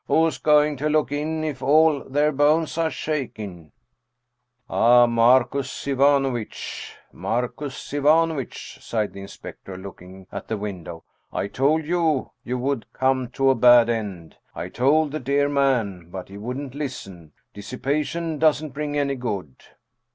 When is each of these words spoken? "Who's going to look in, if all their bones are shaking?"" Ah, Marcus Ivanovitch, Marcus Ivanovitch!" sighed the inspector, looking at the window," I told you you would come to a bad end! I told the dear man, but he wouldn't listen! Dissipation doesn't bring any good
"Who's 0.07 0.39
going 0.39 0.77
to 0.77 0.89
look 0.89 1.11
in, 1.11 1.43
if 1.43 1.61
all 1.61 2.03
their 2.05 2.31
bones 2.31 2.75
are 2.75 2.89
shaking?"" 2.89 3.71
Ah, 4.67 5.05
Marcus 5.05 5.85
Ivanovitch, 5.85 6.95
Marcus 7.13 7.93
Ivanovitch!" 7.93 8.79
sighed 8.81 9.13
the 9.13 9.21
inspector, 9.21 9.77
looking 9.77 10.25
at 10.31 10.47
the 10.47 10.57
window," 10.57 11.03
I 11.31 11.45
told 11.47 11.85
you 11.85 12.31
you 12.43 12.57
would 12.57 12.91
come 12.93 13.29
to 13.33 13.51
a 13.51 13.55
bad 13.55 13.89
end! 13.91 14.37
I 14.55 14.69
told 14.69 15.11
the 15.11 15.19
dear 15.19 15.47
man, 15.47 16.09
but 16.09 16.29
he 16.29 16.37
wouldn't 16.39 16.73
listen! 16.73 17.33
Dissipation 17.53 18.39
doesn't 18.39 18.69
bring 18.73 18.97
any 18.97 19.13
good 19.13 19.55